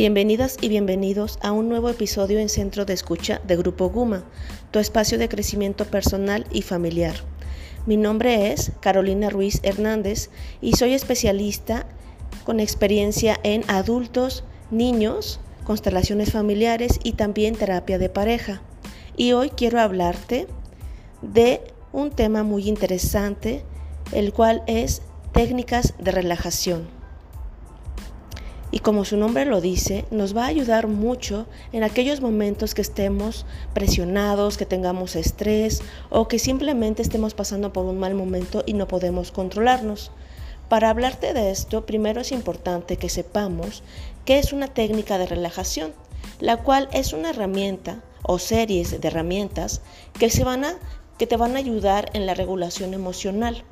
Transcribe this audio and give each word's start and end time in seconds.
Bienvenidas 0.00 0.56
y 0.62 0.70
bienvenidos 0.70 1.38
a 1.42 1.52
un 1.52 1.68
nuevo 1.68 1.90
episodio 1.90 2.38
en 2.38 2.48
Centro 2.48 2.86
de 2.86 2.94
Escucha 2.94 3.38
de 3.46 3.54
Grupo 3.54 3.90
Guma, 3.90 4.24
tu 4.70 4.78
espacio 4.78 5.18
de 5.18 5.28
crecimiento 5.28 5.84
personal 5.84 6.46
y 6.50 6.62
familiar. 6.62 7.16
Mi 7.84 7.98
nombre 7.98 8.50
es 8.50 8.72
Carolina 8.80 9.28
Ruiz 9.28 9.60
Hernández 9.62 10.30
y 10.62 10.72
soy 10.72 10.94
especialista 10.94 11.84
con 12.44 12.60
experiencia 12.60 13.38
en 13.42 13.62
adultos, 13.68 14.42
niños, 14.70 15.38
constelaciones 15.64 16.32
familiares 16.32 16.98
y 17.04 17.12
también 17.12 17.54
terapia 17.54 17.98
de 17.98 18.08
pareja. 18.08 18.62
Y 19.18 19.32
hoy 19.32 19.50
quiero 19.50 19.80
hablarte 19.80 20.46
de 21.20 21.60
un 21.92 22.10
tema 22.10 22.42
muy 22.42 22.70
interesante, 22.70 23.66
el 24.12 24.32
cual 24.32 24.62
es 24.66 25.02
técnicas 25.34 25.92
de 25.98 26.10
relajación 26.10 26.99
y 28.72 28.80
como 28.80 29.04
su 29.04 29.16
nombre 29.16 29.44
lo 29.44 29.60
dice, 29.60 30.04
nos 30.10 30.36
va 30.36 30.44
a 30.44 30.48
ayudar 30.48 30.86
mucho 30.86 31.46
en 31.72 31.82
aquellos 31.82 32.20
momentos 32.20 32.74
que 32.74 32.82
estemos 32.82 33.44
presionados, 33.74 34.56
que 34.56 34.66
tengamos 34.66 35.16
estrés 35.16 35.82
o 36.08 36.28
que 36.28 36.38
simplemente 36.38 37.02
estemos 37.02 37.34
pasando 37.34 37.72
por 37.72 37.84
un 37.84 37.98
mal 37.98 38.14
momento 38.14 38.62
y 38.66 38.74
no 38.74 38.86
podemos 38.86 39.32
controlarnos. 39.32 40.12
Para 40.68 40.90
hablarte 40.90 41.34
de 41.34 41.50
esto, 41.50 41.84
primero 41.84 42.20
es 42.20 42.30
importante 42.30 42.96
que 42.96 43.08
sepamos 43.08 43.82
qué 44.24 44.38
es 44.38 44.52
una 44.52 44.68
técnica 44.68 45.18
de 45.18 45.26
relajación, 45.26 45.92
la 46.38 46.58
cual 46.58 46.88
es 46.92 47.12
una 47.12 47.30
herramienta 47.30 48.04
o 48.22 48.38
series 48.38 49.00
de 49.00 49.08
herramientas 49.08 49.80
que, 50.16 50.30
se 50.30 50.44
van 50.44 50.64
a, 50.64 50.78
que 51.18 51.26
te 51.26 51.36
van 51.36 51.56
a 51.56 51.58
ayudar 51.58 52.10
en 52.12 52.24
la 52.24 52.34
regulación 52.34 52.94
emocional. 52.94 53.64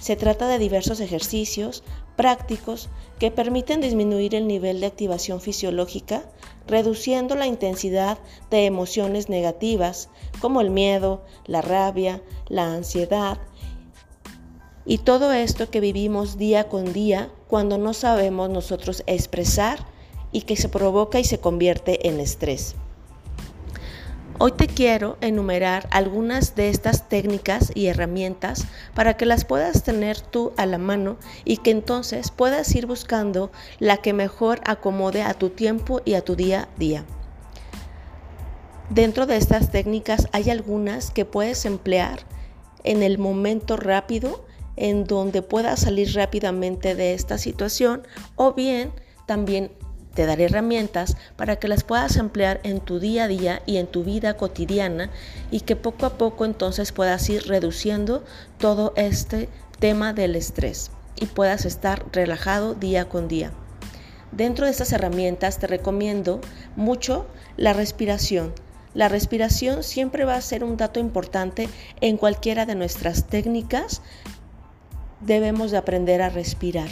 Se 0.00 0.14
trata 0.14 0.46
de 0.46 0.60
diversos 0.60 1.00
ejercicios 1.00 1.82
prácticos 2.16 2.88
que 3.18 3.30
permiten 3.30 3.80
disminuir 3.80 4.34
el 4.34 4.46
nivel 4.46 4.80
de 4.80 4.86
activación 4.86 5.40
fisiológica, 5.40 6.22
reduciendo 6.66 7.34
la 7.34 7.46
intensidad 7.46 8.18
de 8.50 8.66
emociones 8.66 9.28
negativas 9.28 10.08
como 10.40 10.60
el 10.60 10.70
miedo, 10.70 11.22
la 11.46 11.62
rabia, 11.62 12.22
la 12.48 12.72
ansiedad 12.72 13.38
y 14.86 14.98
todo 14.98 15.32
esto 15.32 15.70
que 15.70 15.80
vivimos 15.80 16.36
día 16.36 16.68
con 16.68 16.92
día 16.92 17.30
cuando 17.48 17.78
no 17.78 17.94
sabemos 17.94 18.50
nosotros 18.50 19.02
expresar 19.06 19.86
y 20.30 20.42
que 20.42 20.56
se 20.56 20.68
provoca 20.68 21.18
y 21.18 21.24
se 21.24 21.38
convierte 21.38 22.08
en 22.08 22.20
estrés. 22.20 22.76
Hoy 24.36 24.50
te 24.50 24.66
quiero 24.66 25.16
enumerar 25.20 25.88
algunas 25.92 26.56
de 26.56 26.68
estas 26.68 27.08
técnicas 27.08 27.70
y 27.72 27.86
herramientas 27.86 28.66
para 28.92 29.16
que 29.16 29.26
las 29.26 29.44
puedas 29.44 29.84
tener 29.84 30.20
tú 30.20 30.52
a 30.56 30.66
la 30.66 30.76
mano 30.76 31.18
y 31.44 31.58
que 31.58 31.70
entonces 31.70 32.32
puedas 32.32 32.74
ir 32.74 32.86
buscando 32.86 33.52
la 33.78 33.98
que 33.98 34.12
mejor 34.12 34.60
acomode 34.64 35.22
a 35.22 35.34
tu 35.34 35.50
tiempo 35.50 36.02
y 36.04 36.14
a 36.14 36.22
tu 36.22 36.34
día 36.34 36.62
a 36.62 36.78
día. 36.78 37.04
Dentro 38.90 39.26
de 39.26 39.36
estas 39.36 39.70
técnicas 39.70 40.26
hay 40.32 40.50
algunas 40.50 41.12
que 41.12 41.24
puedes 41.24 41.64
emplear 41.64 42.18
en 42.82 43.04
el 43.04 43.18
momento 43.18 43.76
rápido 43.76 44.44
en 44.74 45.04
donde 45.04 45.42
puedas 45.42 45.80
salir 45.80 46.12
rápidamente 46.12 46.96
de 46.96 47.14
esta 47.14 47.38
situación 47.38 48.02
o 48.34 48.52
bien 48.52 48.90
también 49.26 49.70
te 50.14 50.26
daré 50.26 50.44
herramientas 50.44 51.16
para 51.36 51.56
que 51.56 51.68
las 51.68 51.84
puedas 51.84 52.16
emplear 52.16 52.60
en 52.62 52.80
tu 52.80 52.98
día 52.98 53.24
a 53.24 53.28
día 53.28 53.62
y 53.66 53.76
en 53.76 53.86
tu 53.86 54.04
vida 54.04 54.36
cotidiana 54.36 55.10
y 55.50 55.60
que 55.60 55.76
poco 55.76 56.06
a 56.06 56.16
poco 56.16 56.44
entonces 56.44 56.92
puedas 56.92 57.28
ir 57.28 57.46
reduciendo 57.46 58.24
todo 58.58 58.92
este 58.96 59.48
tema 59.78 60.12
del 60.12 60.36
estrés 60.36 60.90
y 61.16 61.26
puedas 61.26 61.64
estar 61.64 62.04
relajado 62.12 62.74
día 62.74 63.08
con 63.08 63.28
día. 63.28 63.52
Dentro 64.32 64.64
de 64.64 64.72
estas 64.72 64.92
herramientas 64.92 65.58
te 65.58 65.66
recomiendo 65.66 66.40
mucho 66.76 67.26
la 67.56 67.72
respiración. 67.72 68.52
La 68.94 69.08
respiración 69.08 69.82
siempre 69.82 70.24
va 70.24 70.36
a 70.36 70.40
ser 70.40 70.64
un 70.64 70.76
dato 70.76 71.00
importante 71.00 71.68
en 72.00 72.16
cualquiera 72.16 72.66
de 72.66 72.74
nuestras 72.74 73.26
técnicas. 73.26 74.02
Debemos 75.20 75.70
de 75.70 75.78
aprender 75.78 76.22
a 76.22 76.30
respirar 76.30 76.88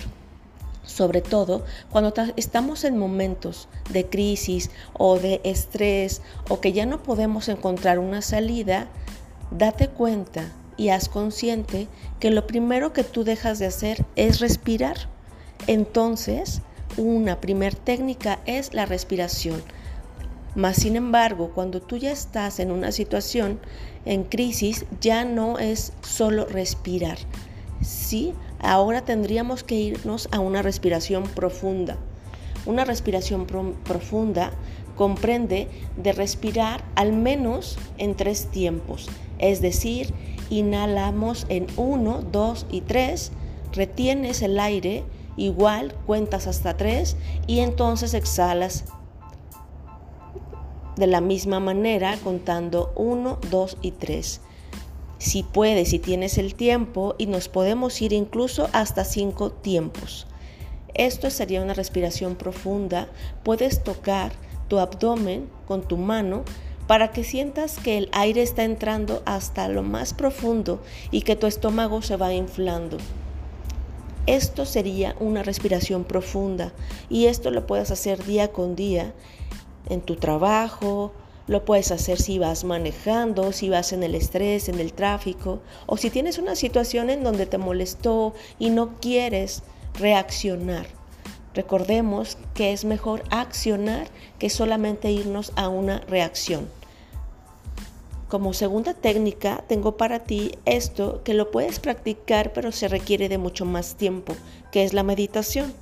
sobre 0.85 1.21
todo 1.21 1.65
cuando 1.91 2.13
estamos 2.37 2.85
en 2.85 2.99
momentos 2.99 3.69
de 3.91 4.07
crisis 4.07 4.71
o 4.93 5.19
de 5.19 5.41
estrés 5.45 6.23
o 6.49 6.61
que 6.61 6.73
ya 6.73 6.87
no 6.87 7.03
podemos 7.03 7.49
encontrar 7.49 7.99
una 7.99 8.23
salida, 8.23 8.89
date 9.51 9.89
cuenta 9.89 10.53
y 10.77 10.89
haz 10.89 11.09
consciente 11.09 11.89
que 12.19 12.31
lo 12.31 12.47
primero 12.47 12.93
que 12.93 13.05
tú 13.05 13.25
dejas 13.25 13.59
de 13.59 13.67
hacer 13.67 14.05
es 14.17 14.41
respirar. 14.41 14.97
Entonces, 15.67 16.63
una 16.97 17.41
primer 17.41 17.75
técnica 17.75 18.41
es 18.47 18.75
la 18.75 18.87
respiración. 18.87 19.63
Mas, 20.55 20.77
sin 20.77 20.97
embargo, 20.97 21.53
cuando 21.55 21.81
tú 21.81 21.97
ya 21.97 22.13
estás 22.13 22.59
en 22.59 22.71
una 22.71 22.93
situación 22.93 23.59
en 24.05 24.25
crisis, 24.25 24.85
ya 25.01 25.25
no 25.25 25.59
es 25.59 25.93
solo 26.03 26.45
respirar. 26.45 27.19
Sí, 27.81 28.35
ahora 28.63 29.05
tendríamos 29.05 29.65
que 29.65 29.75
irnos 29.75 30.29
a 30.33 30.41
una 30.41 30.63
respiración 30.63 31.25
profunda. 31.25 31.99
Una 32.65 32.85
respiración 32.85 33.47
profunda 33.47 34.53
comprende 34.97 35.69
de 35.97 36.13
respirar 36.13 36.85
al 36.95 37.13
menos 37.13 37.77
en 37.99 38.15
tres 38.15 38.47
tiempos, 38.47 39.09
es 39.39 39.61
decir, 39.61 40.15
inhalamos 40.49 41.47
en 41.49 41.67
uno, 41.77 42.23
dos 42.23 42.67
y 42.71 42.83
tres, 42.83 43.33
retienes 43.73 44.43
el 44.43 44.61
aire, 44.61 45.03
igual 45.37 45.95
cuentas 46.07 46.47
hasta 46.47 46.77
tres 46.77 47.17
y 47.47 47.61
entonces 47.61 48.15
exhalas 48.15 48.85
de 50.97 51.07
la 51.07 51.21
misma 51.21 51.59
manera 51.59 52.17
contando 52.23 52.93
uno, 52.95 53.39
dos 53.51 53.79
y 53.81 53.93
tres 53.93 54.41
si 55.23 55.45
puedes, 55.45 55.91
si 55.91 56.01
tienes 56.01 56.37
el 56.37 56.57
tiempo, 56.57 57.15
y 57.17 57.27
nos 57.27 57.49
podemos 57.49 58.03
ir 58.03 58.13
incluso 58.13 58.69
hasta 58.73 59.05
cinco 59.05 59.53
tiempos. 59.53 60.27
Esto 60.95 61.31
sería 61.31 61.63
una 61.63 61.75
respiración 61.75 62.35
profunda. 62.35 63.09
Puedes 63.45 63.85
tocar 63.85 64.33
tu 64.67 64.81
abdomen 64.81 65.49
con 65.69 65.83
tu 65.83 65.97
mano 65.97 66.43
para 66.89 67.13
que 67.13 67.23
sientas 67.23 67.79
que 67.79 67.99
el 67.99 68.09
aire 68.11 68.43
está 68.43 68.65
entrando 68.65 69.23
hasta 69.25 69.69
lo 69.69 69.85
más 69.85 70.13
profundo 70.13 70.83
y 71.13 71.23
que 71.23 71.37
tu 71.37 71.47
estómago 71.47 72.03
se 72.03 72.17
va 72.17 72.35
inflando. 72.35 72.97
Esto 74.27 74.67
sería 74.67 75.15
una 75.21 75.45
respiración 75.45 76.03
profunda 76.03 76.73
y 77.09 77.27
esto 77.27 77.53
lo 77.53 77.65
puedes 77.69 77.93
hacer 77.93 78.25
día 78.25 78.51
con 78.51 78.75
día 78.75 79.13
en 79.89 80.01
tu 80.01 80.17
trabajo, 80.17 81.13
lo 81.47 81.65
puedes 81.65 81.91
hacer 81.91 82.21
si 82.21 82.39
vas 82.39 82.65
manejando, 82.65 83.53
si 83.53 83.69
vas 83.69 83.93
en 83.93 84.03
el 84.03 84.15
estrés, 84.15 84.69
en 84.69 84.79
el 84.79 84.93
tráfico, 84.93 85.61
o 85.87 85.97
si 85.97 86.11
tienes 86.11 86.39
una 86.39 86.57
situación 86.57 87.11
en 87.11 87.25
donde 87.25 87.47
te 87.47 87.59
molestó 87.59 88.35
y 88.59 88.71
no 88.71 88.97
quieres 89.01 89.63
reaccionar. 89.99 90.87
Recordemos 91.55 92.39
que 92.55 92.73
es 92.73 92.85
mejor 92.85 93.25
accionar 93.31 94.09
que 94.39 94.49
solamente 94.49 95.11
irnos 95.11 95.53
a 95.57 95.69
una 95.69 96.01
reacción. 96.01 96.69
Como 98.29 98.55
segunda 98.55 98.95
técnica 98.95 99.63
tengo 99.69 99.99
para 99.99 100.21
ti 100.21 100.53
esto 100.65 101.23
que 101.23 101.35
lo 101.35 101.51
puedes 101.51 101.81
practicar 101.81 102.55
pero 102.55 102.73
se 102.73 102.89
requiere 102.89 103.29
de 103.29 103.37
mucho 103.37 103.67
más 103.67 103.97
tiempo, 103.97 104.35
que 104.71 104.85
es 104.85 104.95
la 104.95 105.03
meditación. 105.03 105.75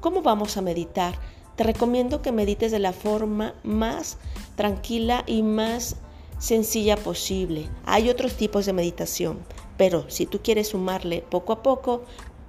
¿Cómo 0.00 0.22
vamos 0.22 0.56
a 0.56 0.62
meditar? 0.62 1.14
Te 1.56 1.64
recomiendo 1.64 2.20
que 2.20 2.32
medites 2.32 2.70
de 2.70 2.78
la 2.78 2.92
forma 2.92 3.54
más 3.64 4.18
tranquila 4.56 5.24
y 5.26 5.42
más 5.42 5.96
sencilla 6.38 6.96
posible. 6.96 7.66
Hay 7.86 8.10
otros 8.10 8.34
tipos 8.34 8.66
de 8.66 8.74
meditación, 8.74 9.38
pero 9.78 10.08
si 10.10 10.26
tú 10.26 10.40
quieres 10.42 10.68
sumarle 10.68 11.22
poco 11.22 11.54
a 11.54 11.62
poco, 11.62 12.04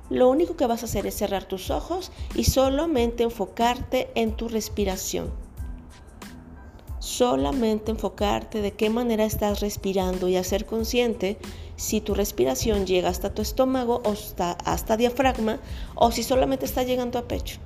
lo 0.09 0.29
único 0.29 0.55
que 0.55 0.67
vas 0.67 0.83
a 0.83 0.85
hacer 0.85 1.07
es 1.07 1.15
cerrar 1.15 1.45
tus 1.45 1.69
ojos 1.69 2.11
y 2.35 2.45
solamente 2.45 3.23
enfocarte 3.23 4.09
en 4.15 4.33
tu 4.35 4.49
respiración. 4.49 5.31
Solamente 6.99 7.91
enfocarte 7.91 8.61
de 8.61 8.73
qué 8.73 8.89
manera 8.89 9.23
estás 9.23 9.61
respirando 9.61 10.27
y 10.27 10.35
hacer 10.35 10.65
consciente 10.65 11.37
si 11.77 12.01
tu 12.01 12.13
respiración 12.13 12.85
llega 12.85 13.09
hasta 13.09 13.33
tu 13.33 13.41
estómago 13.41 14.01
o 14.03 14.11
hasta, 14.11 14.51
hasta 14.51 14.97
diafragma 14.97 15.59
o 15.95 16.11
si 16.11 16.23
solamente 16.23 16.65
está 16.65 16.83
llegando 16.83 17.19
a 17.19 17.27
pecho. 17.27 17.59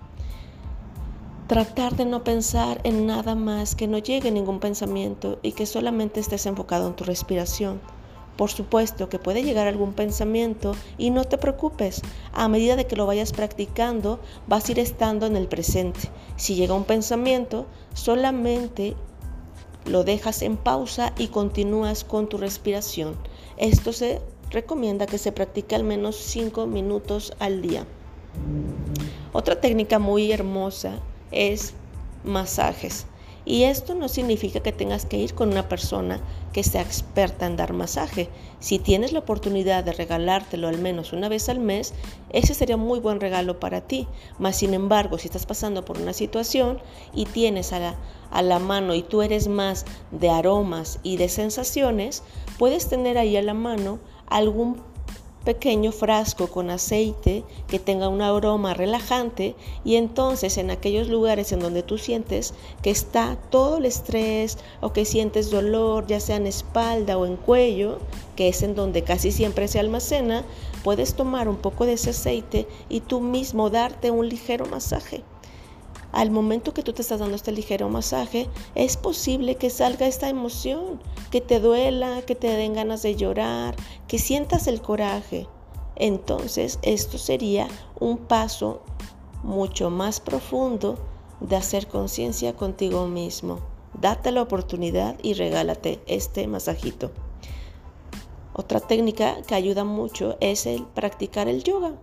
Tratar 1.51 1.97
de 1.97 2.05
no 2.05 2.23
pensar 2.23 2.79
en 2.85 3.05
nada 3.05 3.35
más, 3.35 3.75
que 3.75 3.85
no 3.85 3.97
llegue 3.97 4.31
ningún 4.31 4.61
pensamiento 4.61 5.37
y 5.41 5.51
que 5.51 5.65
solamente 5.65 6.21
estés 6.21 6.45
enfocado 6.45 6.87
en 6.87 6.95
tu 6.95 7.03
respiración. 7.03 7.81
Por 8.37 8.49
supuesto 8.49 9.09
que 9.09 9.19
puede 9.19 9.43
llegar 9.43 9.67
algún 9.67 9.91
pensamiento 9.91 10.73
y 10.97 11.09
no 11.09 11.25
te 11.25 11.37
preocupes. 11.37 12.03
A 12.31 12.47
medida 12.47 12.77
de 12.77 12.87
que 12.87 12.95
lo 12.95 13.05
vayas 13.05 13.33
practicando, 13.33 14.21
vas 14.47 14.69
a 14.69 14.71
ir 14.71 14.79
estando 14.79 15.25
en 15.25 15.35
el 15.35 15.49
presente. 15.49 15.99
Si 16.37 16.55
llega 16.55 16.73
un 16.73 16.85
pensamiento, 16.85 17.65
solamente 17.93 18.95
lo 19.83 20.05
dejas 20.05 20.43
en 20.43 20.55
pausa 20.55 21.11
y 21.17 21.27
continúas 21.27 22.05
con 22.05 22.29
tu 22.29 22.37
respiración. 22.37 23.17
Esto 23.57 23.91
se 23.91 24.21
recomienda 24.51 25.05
que 25.05 25.17
se 25.17 25.33
practique 25.33 25.75
al 25.75 25.83
menos 25.83 26.15
5 26.15 26.65
minutos 26.65 27.33
al 27.39 27.61
día. 27.61 27.85
Otra 29.33 29.59
técnica 29.59 29.99
muy 29.99 30.31
hermosa 30.31 31.01
es 31.31 31.73
masajes. 32.23 33.05
Y 33.43 33.63
esto 33.63 33.95
no 33.95 34.07
significa 34.07 34.59
que 34.59 34.71
tengas 34.71 35.05
que 35.05 35.17
ir 35.17 35.33
con 35.33 35.49
una 35.49 35.67
persona 35.67 36.21
que 36.53 36.63
sea 36.63 36.81
experta 36.81 37.47
en 37.47 37.55
dar 37.55 37.73
masaje. 37.73 38.29
Si 38.59 38.77
tienes 38.77 39.13
la 39.13 39.19
oportunidad 39.19 39.83
de 39.83 39.93
regalártelo 39.93 40.67
al 40.67 40.77
menos 40.77 41.11
una 41.11 41.27
vez 41.27 41.49
al 41.49 41.59
mes, 41.59 41.93
ese 42.29 42.53
sería 42.53 42.75
un 42.75 42.83
muy 42.83 42.99
buen 42.99 43.19
regalo 43.19 43.59
para 43.59 43.81
ti. 43.81 44.07
Mas, 44.37 44.57
sin 44.57 44.75
embargo, 44.75 45.17
si 45.17 45.27
estás 45.27 45.47
pasando 45.47 45.83
por 45.85 45.99
una 45.99 46.13
situación 46.13 46.79
y 47.15 47.25
tienes 47.25 47.73
a 47.73 47.79
la, 47.79 47.95
a 48.29 48.43
la 48.43 48.59
mano 48.59 48.93
y 48.93 49.01
tú 49.01 49.23
eres 49.23 49.47
más 49.47 49.85
de 50.11 50.29
aromas 50.29 50.99
y 51.01 51.17
de 51.17 51.27
sensaciones, 51.27 52.21
puedes 52.59 52.89
tener 52.89 53.17
ahí 53.17 53.37
a 53.37 53.41
la 53.41 53.55
mano 53.55 53.97
algún 54.27 54.83
pequeño 55.43 55.91
frasco 55.91 56.47
con 56.47 56.69
aceite 56.69 57.43
que 57.67 57.79
tenga 57.79 58.07
un 58.09 58.21
aroma 58.21 58.73
relajante 58.73 59.55
y 59.83 59.95
entonces 59.95 60.57
en 60.57 60.71
aquellos 60.71 61.07
lugares 61.07 61.51
en 61.51 61.59
donde 61.59 61.83
tú 61.83 61.97
sientes 61.97 62.53
que 62.81 62.91
está 62.91 63.37
todo 63.49 63.77
el 63.77 63.85
estrés 63.85 64.57
o 64.81 64.93
que 64.93 65.05
sientes 65.05 65.49
dolor, 65.49 66.05
ya 66.07 66.19
sea 66.19 66.35
en 66.35 66.47
espalda 66.47 67.17
o 67.17 67.25
en 67.25 67.37
cuello, 67.37 67.99
que 68.35 68.49
es 68.49 68.61
en 68.61 68.75
donde 68.75 69.03
casi 69.03 69.31
siempre 69.31 69.67
se 69.67 69.79
almacena, 69.79 70.43
puedes 70.83 71.15
tomar 71.15 71.47
un 71.47 71.57
poco 71.57 71.85
de 71.85 71.93
ese 71.93 72.11
aceite 72.11 72.67
y 72.89 73.01
tú 73.01 73.19
mismo 73.19 73.69
darte 73.69 74.11
un 74.11 74.29
ligero 74.29 74.65
masaje 74.65 75.23
al 76.11 76.31
momento 76.31 76.73
que 76.73 76.83
tú 76.83 76.93
te 76.93 77.01
estás 77.01 77.19
dando 77.19 77.35
este 77.35 77.51
ligero 77.51 77.89
masaje, 77.89 78.49
es 78.75 78.97
posible 78.97 79.55
que 79.55 79.69
salga 79.69 80.07
esta 80.07 80.29
emoción, 80.29 81.01
que 81.29 81.41
te 81.41 81.59
duela, 81.59 82.21
que 82.23 82.35
te 82.35 82.47
den 82.47 82.73
ganas 82.73 83.01
de 83.01 83.15
llorar, 83.15 83.75
que 84.07 84.19
sientas 84.19 84.67
el 84.67 84.81
coraje. 84.81 85.47
Entonces, 85.95 86.79
esto 86.81 87.17
sería 87.17 87.67
un 87.99 88.17
paso 88.17 88.81
mucho 89.43 89.89
más 89.89 90.19
profundo 90.19 90.97
de 91.39 91.55
hacer 91.55 91.87
conciencia 91.87 92.53
contigo 92.53 93.07
mismo. 93.07 93.59
Date 93.99 94.31
la 94.31 94.41
oportunidad 94.41 95.17
y 95.21 95.33
regálate 95.33 95.99
este 96.07 96.47
masajito. 96.47 97.11
Otra 98.53 98.79
técnica 98.79 99.41
que 99.43 99.55
ayuda 99.55 99.83
mucho 99.83 100.37
es 100.39 100.65
el 100.65 100.85
practicar 100.85 101.47
el 101.47 101.63
yoga. 101.63 101.93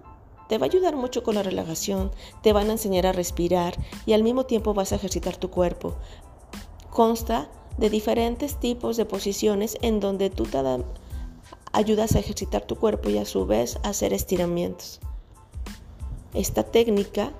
Te 0.48 0.58
va 0.58 0.66
a 0.66 0.68
ayudar 0.68 0.96
mucho 0.96 1.22
con 1.22 1.34
la 1.34 1.42
relajación, 1.42 2.10
te 2.42 2.52
van 2.52 2.68
a 2.68 2.72
enseñar 2.72 3.06
a 3.06 3.12
respirar 3.12 3.74
y 4.06 4.14
al 4.14 4.22
mismo 4.22 4.46
tiempo 4.46 4.74
vas 4.74 4.92
a 4.92 4.96
ejercitar 4.96 5.36
tu 5.36 5.50
cuerpo. 5.50 5.94
Consta 6.90 7.48
de 7.76 7.90
diferentes 7.90 8.58
tipos 8.58 8.96
de 8.96 9.04
posiciones 9.04 9.76
en 9.82 10.00
donde 10.00 10.30
tú 10.30 10.44
te 10.44 10.58
ayudas 11.72 12.16
a 12.16 12.18
ejercitar 12.18 12.62
tu 12.62 12.76
cuerpo 12.76 13.08
y 13.10 13.18
a 13.18 13.24
su 13.24 13.46
vez 13.46 13.78
hacer 13.82 14.12
estiramientos. 14.12 15.00
Esta 16.34 16.64
técnica 16.64 17.32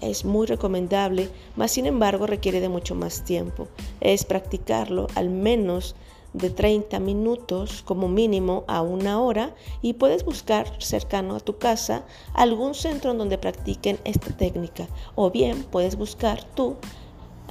es 0.00 0.24
muy 0.24 0.46
recomendable, 0.46 1.30
mas 1.56 1.72
sin 1.72 1.86
embargo 1.86 2.26
requiere 2.26 2.60
de 2.60 2.68
mucho 2.68 2.94
más 2.94 3.24
tiempo. 3.24 3.68
Es 4.00 4.24
practicarlo 4.24 5.06
al 5.14 5.30
menos 5.30 5.94
de 6.32 6.50
30 6.50 7.00
minutos 7.00 7.82
como 7.82 8.08
mínimo 8.08 8.64
a 8.66 8.82
una 8.82 9.20
hora 9.20 9.54
y 9.80 9.94
puedes 9.94 10.24
buscar 10.24 10.70
cercano 10.78 11.36
a 11.36 11.40
tu 11.40 11.58
casa 11.58 12.04
algún 12.34 12.74
centro 12.74 13.10
en 13.10 13.18
donde 13.18 13.38
practiquen 13.38 13.98
esta 14.04 14.36
técnica 14.36 14.86
o 15.14 15.30
bien 15.30 15.64
puedes 15.64 15.96
buscar 15.96 16.44
tú 16.44 16.76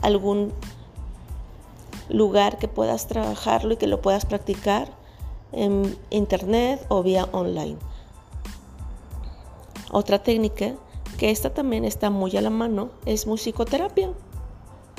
algún 0.01 0.53
lugar 2.09 2.59
que 2.59 2.67
puedas 2.67 3.07
trabajarlo 3.07 3.73
y 3.73 3.77
que 3.77 3.87
lo 3.87 4.01
puedas 4.01 4.25
practicar 4.25 4.89
en 5.51 5.97
internet 6.09 6.85
o 6.89 7.03
vía 7.03 7.27
online. 7.31 7.77
Otra 9.91 10.21
técnica 10.21 10.75
que 11.17 11.31
esta 11.31 11.53
también 11.53 11.83
está 11.83 12.09
muy 12.09 12.35
a 12.37 12.41
la 12.41 12.49
mano 12.49 12.89
es 13.05 13.25
musicoterapia 13.25 14.11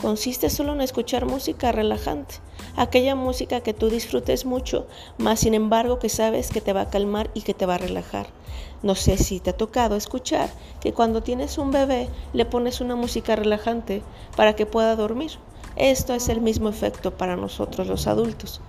consiste 0.00 0.48
solo 0.50 0.72
en 0.72 0.80
escuchar 0.80 1.26
música 1.26 1.72
relajante, 1.72 2.36
aquella 2.76 3.14
música 3.14 3.60
que 3.60 3.74
tú 3.74 3.90
disfrutes 3.90 4.44
mucho, 4.44 4.86
más 5.18 5.40
sin 5.40 5.54
embargo 5.54 5.98
que 5.98 6.08
sabes 6.08 6.50
que 6.50 6.60
te 6.60 6.72
va 6.72 6.82
a 6.82 6.90
calmar 6.90 7.30
y 7.34 7.42
que 7.42 7.54
te 7.54 7.66
va 7.66 7.74
a 7.74 7.78
relajar. 7.78 8.28
No 8.82 8.94
sé 8.94 9.18
si 9.18 9.40
te 9.40 9.50
ha 9.50 9.56
tocado 9.56 9.96
escuchar 9.96 10.50
que 10.80 10.92
cuando 10.92 11.22
tienes 11.22 11.58
un 11.58 11.72
bebé 11.72 12.08
le 12.32 12.44
pones 12.44 12.80
una 12.80 12.94
música 12.94 13.34
relajante 13.34 14.02
para 14.36 14.54
que 14.54 14.66
pueda 14.66 14.94
dormir. 14.94 15.32
Esto 15.74 16.14
es 16.14 16.28
el 16.28 16.40
mismo 16.40 16.68
efecto 16.68 17.16
para 17.16 17.36
nosotros 17.36 17.88
los 17.88 18.06
adultos. 18.06 18.60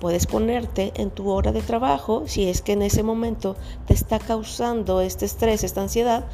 Puedes 0.00 0.26
ponerte 0.26 0.92
en 0.96 1.10
tu 1.10 1.30
hora 1.30 1.52
de 1.52 1.62
trabajo, 1.62 2.24
si 2.26 2.48
es 2.48 2.60
que 2.60 2.72
en 2.72 2.82
ese 2.82 3.02
momento 3.02 3.56
te 3.86 3.94
está 3.94 4.18
causando 4.18 5.00
este 5.00 5.26
estrés, 5.26 5.62
esta 5.62 5.82
ansiedad, 5.82 6.24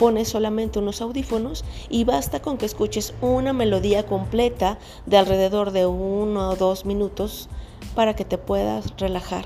pones 0.00 0.30
solamente 0.30 0.78
unos 0.78 1.02
audífonos 1.02 1.62
y 1.90 2.04
basta 2.04 2.40
con 2.40 2.56
que 2.56 2.64
escuches 2.64 3.12
una 3.20 3.52
melodía 3.52 4.06
completa 4.06 4.78
de 5.04 5.18
alrededor 5.18 5.72
de 5.72 5.84
uno 5.84 6.48
o 6.48 6.56
dos 6.56 6.86
minutos 6.86 7.50
para 7.94 8.16
que 8.16 8.24
te 8.24 8.38
puedas 8.38 8.94
relajar. 8.96 9.44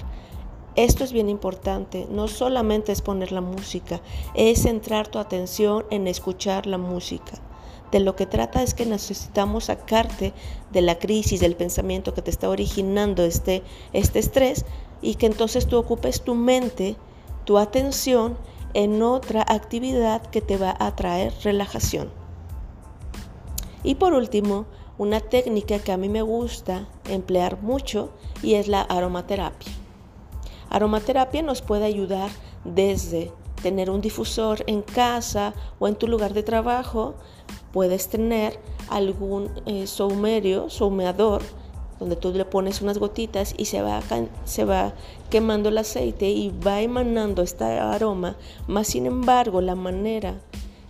Esto 0.76 1.02
es 1.02 1.12
bien 1.12 1.28
importante, 1.28 2.06
no 2.08 2.28
solamente 2.28 2.92
es 2.92 3.02
poner 3.02 3.32
la 3.32 3.40
música, 3.40 4.00
es 4.34 4.62
centrar 4.62 5.08
tu 5.08 5.18
atención 5.18 5.86
en 5.90 6.06
escuchar 6.06 6.66
la 6.66 6.78
música. 6.78 7.32
De 7.90 7.98
lo 7.98 8.14
que 8.14 8.26
trata 8.26 8.62
es 8.62 8.74
que 8.74 8.86
necesitamos 8.86 9.64
sacarte 9.64 10.32
de 10.70 10.82
la 10.82 11.00
crisis, 11.00 11.40
del 11.40 11.56
pensamiento 11.56 12.14
que 12.14 12.22
te 12.22 12.30
está 12.30 12.48
originando 12.48 13.24
este, 13.24 13.64
este 13.92 14.20
estrés 14.20 14.64
y 15.02 15.16
que 15.16 15.26
entonces 15.26 15.66
tú 15.66 15.78
ocupes 15.78 16.22
tu 16.22 16.36
mente, 16.36 16.94
tu 17.44 17.58
atención 17.58 18.36
en 18.74 19.02
otra 19.02 19.44
actividad 19.48 20.22
que 20.22 20.40
te 20.40 20.56
va 20.56 20.76
a 20.78 20.94
traer 20.94 21.32
relajación. 21.42 22.10
Y 23.82 23.96
por 23.96 24.14
último, 24.14 24.66
una 24.98 25.20
técnica 25.20 25.78
que 25.78 25.92
a 25.92 25.96
mí 25.96 26.08
me 26.08 26.22
gusta 26.22 26.88
emplear 27.08 27.60
mucho 27.62 28.10
y 28.42 28.54
es 28.54 28.68
la 28.68 28.82
aromaterapia. 28.82 29.72
Aromaterapia 30.70 31.42
nos 31.42 31.62
puede 31.62 31.84
ayudar 31.84 32.30
desde 32.64 33.32
tener 33.62 33.90
un 33.90 34.00
difusor 34.00 34.62
en 34.66 34.82
casa 34.82 35.54
o 35.78 35.88
en 35.88 35.94
tu 35.94 36.06
lugar 36.06 36.34
de 36.34 36.42
trabajo, 36.42 37.14
puedes 37.72 38.08
tener 38.08 38.58
algún 38.90 39.50
eh, 39.66 39.86
saumeador, 39.86 41.42
donde 41.98 42.16
tú 42.16 42.32
le 42.32 42.44
pones 42.44 42.82
unas 42.82 42.98
gotitas 42.98 43.54
y 43.56 43.66
se 43.66 43.82
va, 43.82 44.02
se 44.44 44.64
va 44.64 44.94
quemando 45.30 45.68
el 45.68 45.78
aceite 45.78 46.28
y 46.28 46.50
va 46.50 46.80
emanando 46.80 47.42
este 47.42 47.64
aroma, 47.64 48.36
más 48.66 48.88
sin 48.88 49.06
embargo 49.06 49.60
la 49.60 49.74
manera 49.74 50.34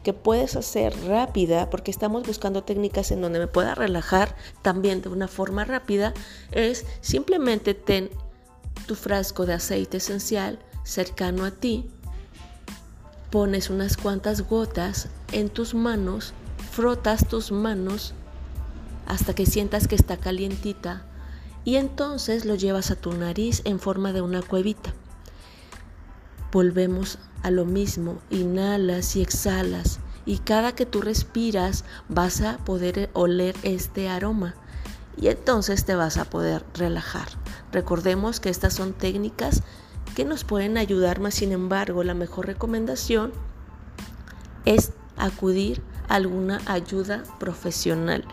que 0.03 0.13
puedes 0.13 0.55
hacer 0.55 0.95
rápida, 1.07 1.71
porque 1.71 1.91
estamos 1.91 2.27
buscando 2.27 2.63
técnicas 2.63 3.11
en 3.11 3.23
donde 3.23 3.39
me 3.39 3.47
pueda 3.47 3.75
relajar 3.75 4.37
también 4.63 5.01
de 5.01 5.09
una 5.09 5.29
forma 5.29 5.65
rápida, 5.65 6.13
es 6.53 6.85
simplemente 7.01 7.75
ten 7.75 8.11
tu 8.87 8.95
frasco 8.95 9.47
de 9.47 9.55
aceite 9.55 9.97
esencial 9.97 10.59
cercano 10.85 11.45
a 11.45 11.51
ti, 11.51 11.89
pones 13.31 13.71
unas 13.71 13.97
cuantas 13.97 14.47
gotas 14.49 15.09
en 15.33 15.49
tus 15.49 15.75
manos, 15.75 16.35
frotas 16.71 17.27
tus 17.27 17.51
manos 17.51 18.15
hasta 19.07 19.35
que 19.35 19.47
sientas 19.47 19.89
que 19.89 19.95
está 19.95 20.17
calientita 20.17 21.07
y 21.65 21.77
entonces 21.77 22.45
lo 22.45 22.55
llevas 22.55 22.91
a 22.91 22.97
tu 22.97 23.13
nariz 23.13 23.63
en 23.65 23.81
forma 23.81 24.13
de 24.13 24.21
una 24.21 24.43
cuevita. 24.43 24.93
Volvemos 26.53 27.19
a 27.43 27.51
lo 27.51 27.65
mismo, 27.65 28.19
inhalas 28.31 29.17
y 29.17 29.23
exhalas 29.23 29.99
y 30.27 30.39
cada 30.39 30.75
que 30.75 30.87
tú 30.87 31.01
respiras 31.01 31.85
vas 32.09 32.41
a 32.41 32.59
poder 32.59 33.11
oler 33.13 33.57
este 33.63 34.09
aroma 34.09 34.55
y 35.17 35.29
entonces 35.29 35.85
te 35.85 35.95
vas 35.95 36.17
a 36.17 36.25
poder 36.25 36.65
relajar. 36.75 37.29
Recordemos 37.73 38.41
que 38.41 38.51
estas 38.51 38.75
son 38.75 38.93
técnicas 38.93 39.63
que 40.15 40.25
nos 40.25 40.45
pueden 40.45 40.79
ayudar, 40.79 41.21
más 41.21 41.35
sin 41.35 41.53
embargo 41.53 42.05
la 42.05 42.15
mejor 42.15 42.47
recomendación 42.47 43.33
es 44.65 44.93
acudir 45.17 45.83
a 46.09 46.15
alguna 46.15 46.61
ayuda 46.67 47.25
profesional. 47.39 48.25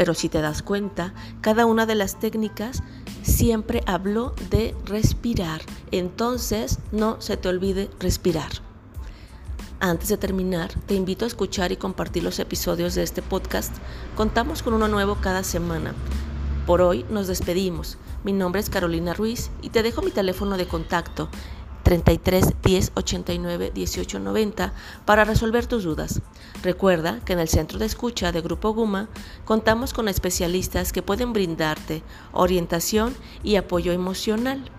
Pero 0.00 0.14
si 0.14 0.30
te 0.30 0.40
das 0.40 0.62
cuenta, 0.62 1.12
cada 1.42 1.66
una 1.66 1.84
de 1.84 1.94
las 1.94 2.18
técnicas 2.18 2.82
siempre 3.22 3.82
habló 3.84 4.34
de 4.48 4.74
respirar. 4.86 5.60
Entonces, 5.90 6.78
no 6.90 7.20
se 7.20 7.36
te 7.36 7.50
olvide 7.50 7.90
respirar. 7.98 8.50
Antes 9.78 10.08
de 10.08 10.16
terminar, 10.16 10.70
te 10.86 10.94
invito 10.94 11.26
a 11.26 11.28
escuchar 11.28 11.70
y 11.70 11.76
compartir 11.76 12.22
los 12.22 12.38
episodios 12.38 12.94
de 12.94 13.02
este 13.02 13.20
podcast. 13.20 13.76
Contamos 14.16 14.62
con 14.62 14.72
uno 14.72 14.88
nuevo 14.88 15.16
cada 15.16 15.44
semana. 15.44 15.92
Por 16.64 16.80
hoy 16.80 17.04
nos 17.10 17.26
despedimos. 17.26 17.98
Mi 18.24 18.32
nombre 18.32 18.62
es 18.62 18.70
Carolina 18.70 19.12
Ruiz 19.12 19.50
y 19.60 19.68
te 19.68 19.82
dejo 19.82 20.00
mi 20.00 20.12
teléfono 20.12 20.56
de 20.56 20.66
contacto 20.66 21.28
33 21.90 22.54
10 22.62 22.92
89 22.94 23.72
18 23.74 24.20
90 24.20 24.72
para 25.04 25.24
resolver 25.24 25.66
tus 25.66 25.82
dudas. 25.82 26.22
Recuerda 26.62 27.18
que 27.24 27.32
en 27.32 27.40
el 27.40 27.48
centro 27.48 27.80
de 27.80 27.86
escucha 27.86 28.30
de 28.30 28.40
Grupo 28.40 28.72
Guma 28.72 29.08
contamos 29.44 29.92
con 29.92 30.06
especialistas 30.06 30.92
que 30.92 31.02
pueden 31.02 31.32
brindarte 31.32 32.04
orientación 32.30 33.16
y 33.42 33.56
apoyo 33.56 33.90
emocional. 33.90 34.70